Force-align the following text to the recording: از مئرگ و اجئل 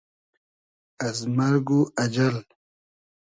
از 1.07 1.17
مئرگ 1.37 1.71
و 1.71 1.81
اجئل 2.03 2.35